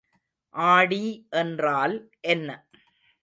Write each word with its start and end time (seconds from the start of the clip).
ஆடி 0.55 1.01
என்றால் 1.33 1.95
என்ன? 2.27 2.49